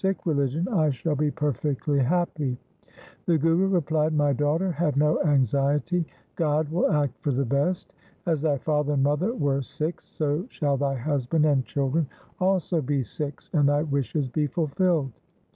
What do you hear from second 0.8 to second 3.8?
shall be perfectly happy' The Guru